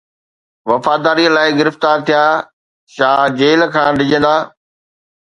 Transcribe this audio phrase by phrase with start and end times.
[0.69, 2.23] وفاداريءَ لاءِ گرفتار ٿيا،
[2.95, 4.35] ڇا جيل کان ڊڄندا؟